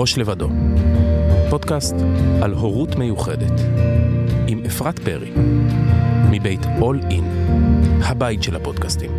[0.00, 0.48] ראש לבדו,
[1.50, 1.94] פודקאסט
[2.42, 3.60] על הורות מיוחדת,
[4.46, 5.30] עם אפרת פרי,
[6.30, 7.22] מבית All In,
[8.02, 9.10] הבית של הפודקאסטים.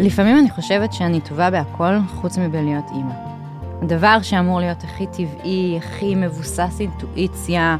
[0.00, 3.14] לפעמים אני חושבת שאני טובה בהכל חוץ מבלהיות אימא.
[3.82, 7.76] הדבר שאמור להיות הכי טבעי, הכי מבוסס אינטואיציה,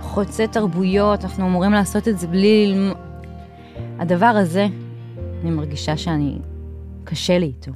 [0.00, 2.74] חוצה תרבויות, אנחנו אמורים לעשות את זה בלי.
[3.98, 4.66] הדבר הזה,
[5.42, 6.38] אני מרגישה שאני,
[7.04, 7.72] קשה לי איתו.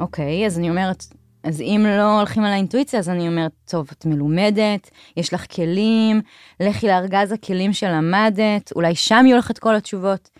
[0.00, 1.04] אוקיי, אז אני אומרת,
[1.44, 6.20] אז אם לא הולכים על האינטואיציה, אז אני אומרת, טוב, את מלומדת, יש לך כלים,
[6.60, 10.30] לכי לארגז הכלים שלמדת, אולי שם יהיו לך את כל התשובות.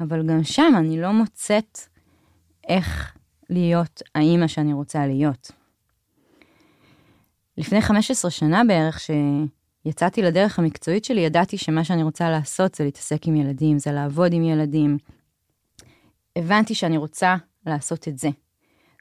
[0.00, 1.78] אבל גם שם אני לא מוצאת
[2.68, 3.16] איך
[3.50, 5.50] להיות האימא שאני רוצה להיות.
[7.58, 13.26] לפני 15 שנה בערך, שיצאתי לדרך המקצועית שלי, ידעתי שמה שאני רוצה לעשות זה להתעסק
[13.26, 14.98] עם ילדים, זה לעבוד עם ילדים.
[16.40, 18.28] הבנתי שאני רוצה לעשות את זה.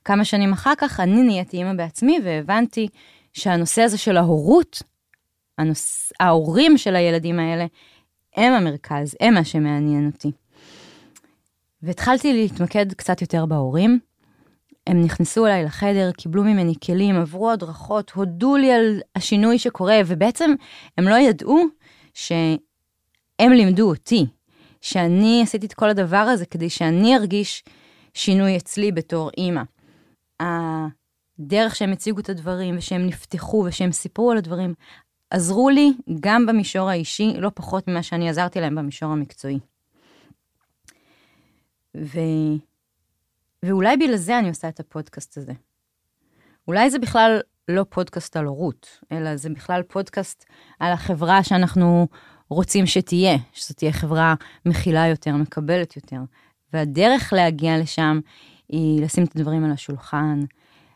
[0.05, 2.87] כמה שנים אחר כך אני נהייתי אימא בעצמי והבנתי
[3.33, 4.83] שהנושא הזה של ההורות,
[5.57, 6.13] הנוס...
[6.19, 7.65] ההורים של הילדים האלה,
[8.35, 10.31] הם המרכז, הם מה שמעניין אותי.
[11.81, 13.99] והתחלתי להתמקד קצת יותר בהורים.
[14.87, 20.51] הם נכנסו אליי לחדר, קיבלו ממני כלים, עברו הדרכות, הודו לי על השינוי שקורה, ובעצם
[20.97, 21.65] הם לא ידעו
[22.13, 24.25] שהם לימדו אותי,
[24.81, 27.63] שאני עשיתי את כל הדבר הזה כדי שאני ארגיש
[28.13, 29.61] שינוי אצלי בתור אימא.
[30.39, 34.73] הדרך שהם הציגו את הדברים, ושהם נפתחו, ושהם סיפרו על הדברים,
[35.29, 39.59] עזרו לי גם במישור האישי, לא פחות ממה שאני עזרתי להם במישור המקצועי.
[41.97, 42.19] ו...
[43.63, 45.53] ואולי בגלל זה אני עושה את הפודקאסט הזה.
[46.67, 50.45] אולי זה בכלל לא פודקאסט על הורות, אלא זה בכלל פודקאסט
[50.79, 52.07] על החברה שאנחנו
[52.49, 56.19] רוצים שתהיה, שזאת תהיה חברה מכילה יותר, מקבלת יותר.
[56.73, 58.19] והדרך להגיע לשם
[58.69, 60.39] היא לשים את הדברים על השולחן,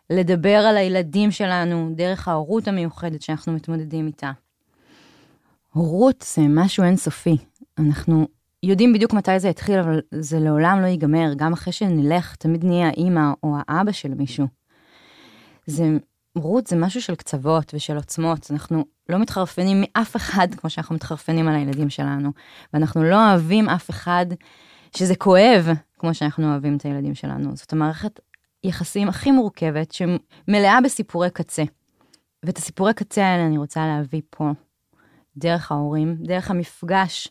[0.09, 4.31] לדבר על הילדים שלנו דרך ההורות המיוחדת שאנחנו מתמודדים איתה.
[5.73, 7.37] הורות זה משהו אינסופי.
[7.79, 8.27] אנחנו
[8.63, 11.33] יודעים בדיוק מתי זה יתחיל, אבל זה לעולם לא ייגמר.
[11.35, 14.47] גם אחרי שנלך, תמיד נהיה האימא או האבא של מישהו.
[15.65, 15.97] זה,
[16.35, 18.51] רות זה משהו של קצוות ושל עוצמות.
[18.51, 22.31] אנחנו לא מתחרפנים מאף אחד כמו שאנחנו מתחרפנים על הילדים שלנו.
[22.73, 24.25] ואנחנו לא אוהבים אף אחד
[24.97, 25.67] שזה כואב
[25.99, 27.55] כמו שאנחנו אוהבים את הילדים שלנו.
[27.55, 28.19] זאת המערכת
[28.63, 31.63] יחסים הכי מורכבת, שמלאה בסיפורי קצה.
[32.43, 34.51] ואת הסיפורי קצה האלה אני רוצה להביא פה,
[35.37, 37.27] דרך ההורים, דרך המפגש,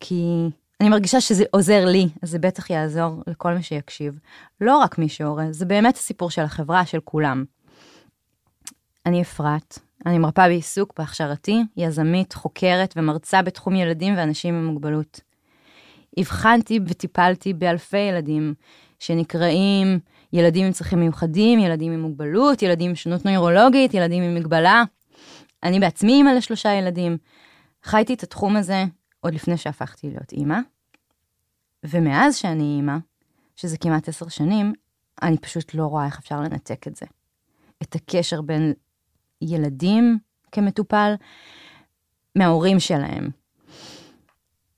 [0.00, 0.48] כי
[0.80, 4.18] אני מרגישה שזה עוזר לי, אז זה בטח יעזור לכל מי שיקשיב.
[4.60, 7.44] לא רק מי שהורה, זה באמת הסיפור של החברה, של כולם.
[9.10, 15.20] אני אפרת, אני מרפאה בעיסוק בהכשרתי, יזמית, חוקרת ומרצה בתחום ילדים ואנשים עם מוגבלות.
[16.16, 18.54] הבחנתי וטיפלתי באלפי ילדים
[18.98, 19.98] שנקראים
[20.32, 24.82] ילדים עם צרכים מיוחדים, ילדים עם מוגבלות, ילדים עם שונות נוירולוגית, ילדים עם מגבלה.
[25.62, 27.16] אני בעצמי אימא לשלושה ילדים.
[27.82, 28.84] חייתי את התחום הזה
[29.20, 30.58] עוד לפני שהפכתי להיות אימא.
[31.84, 32.96] ומאז שאני אימא,
[33.56, 34.72] שזה כמעט עשר שנים,
[35.22, 37.06] אני פשוט לא רואה איך אפשר לנתק את זה.
[37.82, 38.72] את הקשר בין
[39.42, 40.18] ילדים
[40.52, 41.14] כמטופל
[42.36, 43.30] מההורים שלהם.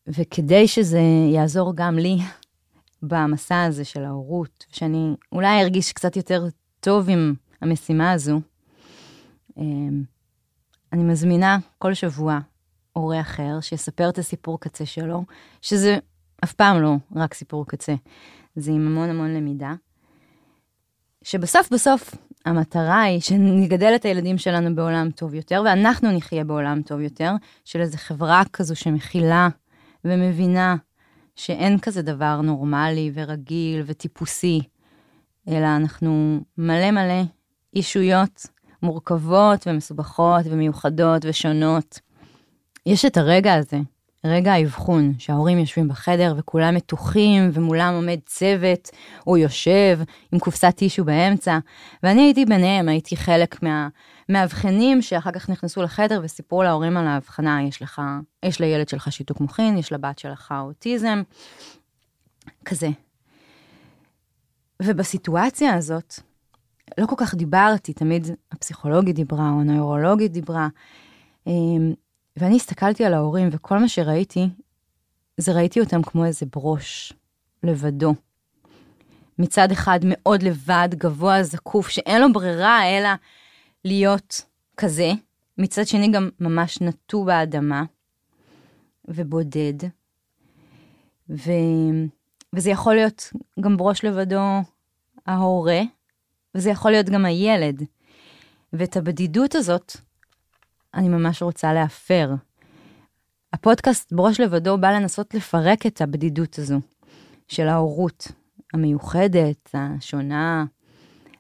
[0.06, 1.00] וכדי שזה
[1.32, 2.18] יעזור גם לי
[3.08, 6.44] במסע הזה של ההורות, שאני אולי ארגיש קצת יותר
[6.80, 8.40] טוב עם המשימה הזו,
[9.56, 10.02] אמ,
[10.92, 12.38] אני מזמינה כל שבוע
[12.92, 15.24] הורה אחר שיספר את הסיפור קצה שלו,
[15.62, 15.98] שזה
[16.44, 17.94] אף פעם לא רק סיפור קצה,
[18.56, 19.74] זה עם המון המון למידה.
[21.22, 27.00] שבסוף בסוף המטרה היא שנגדל את הילדים שלנו בעולם טוב יותר, ואנחנו נחיה בעולם טוב
[27.00, 27.32] יותר,
[27.64, 29.48] של איזו חברה כזו שמכילה
[30.04, 30.76] ומבינה
[31.36, 34.60] שאין כזה דבר נורמלי ורגיל וטיפוסי,
[35.48, 37.22] אלא אנחנו מלא מלא
[37.74, 38.46] אישויות
[38.82, 42.00] מורכבות ומסובכות ומיוחדות ושונות.
[42.86, 43.78] יש את הרגע הזה,
[44.26, 48.90] רגע האבחון, שההורים יושבים בחדר וכולם מתוחים ומולם עומד צוות,
[49.24, 49.98] הוא יושב
[50.32, 51.58] עם קופסת טישו באמצע,
[52.02, 57.82] ואני הייתי ביניהם, הייתי חלק מהמאבחנים שאחר כך נכנסו לחדר וסיפרו להורים על ההבחנה, יש
[57.82, 58.02] לך,
[58.42, 61.22] יש לילד שלך שיתוק מוחין, יש לבת שלך אוטיזם,
[62.64, 62.88] כזה.
[64.82, 66.14] ובסיטואציה הזאת,
[66.98, 70.68] לא כל כך דיברתי, תמיד הפסיכולוגית דיברה או הנוירולוגית דיברה.
[72.36, 74.48] ואני הסתכלתי על ההורים, וכל מה שראיתי,
[75.36, 77.12] זה ראיתי אותם כמו איזה ברוש,
[77.62, 78.14] לבדו.
[79.38, 83.08] מצד אחד מאוד לבד, גבוה, זקוף, שאין לו ברירה אלא
[83.84, 84.44] להיות
[84.76, 85.12] כזה.
[85.58, 87.84] מצד שני גם ממש נטו באדמה,
[89.08, 89.74] ובודד.
[91.30, 91.50] ו...
[92.52, 94.40] וזה יכול להיות גם ברוש לבדו
[95.26, 95.80] ההורה,
[96.54, 97.82] וזה יכול להיות גם הילד.
[98.72, 99.96] ואת הבדידות הזאת,
[100.94, 102.30] אני ממש רוצה להפר.
[103.52, 106.80] הפודקאסט בראש לבדו בא לנסות לפרק את הבדידות הזו
[107.48, 108.32] של ההורות
[108.74, 110.64] המיוחדת, השונה,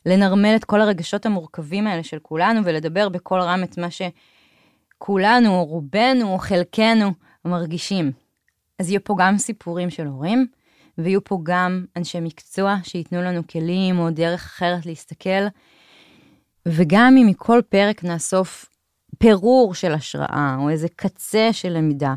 [0.06, 6.38] לנרמל את כל הרגשות המורכבים האלה של כולנו ולדבר בקול רם את מה שכולנו, רובנו,
[6.38, 7.12] חלקנו,
[7.44, 8.12] מרגישים.
[8.78, 10.46] אז יהיו פה גם סיפורים של הורים,
[10.98, 15.46] ויהיו פה גם אנשי מקצוע שייתנו לנו כלים או דרך אחרת להסתכל,
[16.66, 18.71] וגם אם מכל פרק נאסוף
[19.22, 22.14] פירור של השראה, או איזה קצה של למידה,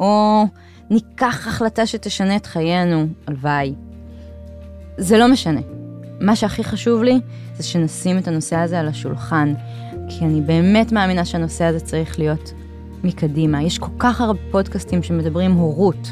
[0.00, 0.42] או
[0.90, 3.74] ניקח החלטה שתשנה את חיינו, הלוואי.
[4.96, 5.60] זה לא משנה.
[6.20, 7.20] מה שהכי חשוב לי
[7.56, 9.54] זה שנשים את הנושא הזה על השולחן,
[10.08, 12.52] כי אני באמת מאמינה שהנושא הזה צריך להיות
[13.04, 13.62] מקדימה.
[13.62, 16.10] יש כל כך הרבה פודקאסטים שמדברים הורות.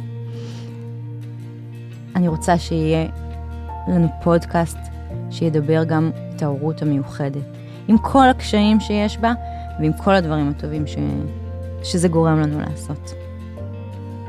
[2.17, 3.07] אני רוצה שיהיה
[3.89, 4.79] לנו פודקאסט
[5.31, 7.47] שידבר גם את ההורות המיוחדת,
[7.89, 9.33] עם כל הקשיים שיש בה
[9.81, 10.97] ועם כל הדברים הטובים ש...
[11.83, 13.15] שזה גורם לנו לעשות.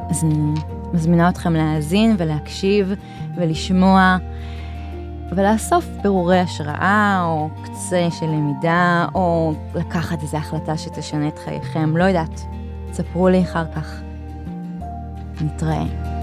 [0.09, 0.53] אז אני
[0.93, 2.93] מזמינה אתכם להאזין ולהקשיב
[3.37, 4.17] ולשמוע
[5.31, 12.03] ולאסוף פירורי השראה או קצה של למידה או לקחת איזו החלטה שתשנה את חייכם, לא
[12.03, 12.41] יודעת.
[12.91, 14.01] ספרו לי אחר כך.
[15.41, 16.16] נתראה.